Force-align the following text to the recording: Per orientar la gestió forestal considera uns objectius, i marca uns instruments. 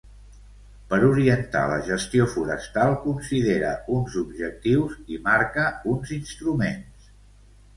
Per 0.93 0.97
orientar 1.09 1.61
la 1.71 1.75
gestió 1.89 2.25
forestal 2.37 2.93
considera 3.03 3.75
uns 3.99 4.17
objectius, 4.23 4.97
i 5.17 5.21
marca 5.29 5.67
uns 5.93 6.15
instruments. 6.21 7.15